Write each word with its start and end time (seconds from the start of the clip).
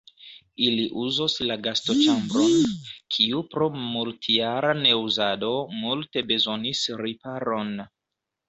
Ili 0.67 0.85
uzos 1.01 1.35
la 1.49 1.57
gastoĉambron, 1.67 2.55
kiu 3.17 3.43
pro 3.53 3.67
multjara 3.83 4.73
neuzado 4.81 5.53
multe 5.85 6.25
bezonis 6.33 6.83
riparon. 7.05 7.75